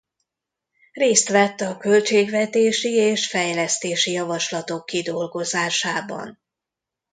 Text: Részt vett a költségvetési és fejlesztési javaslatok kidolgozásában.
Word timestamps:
Részt 0.93 1.29
vett 1.29 1.61
a 1.61 1.77
költségvetési 1.77 2.89
és 2.91 3.27
fejlesztési 3.27 4.11
javaslatok 4.11 4.85
kidolgozásában. 4.85 6.39